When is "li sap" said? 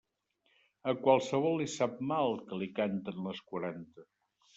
1.61-1.99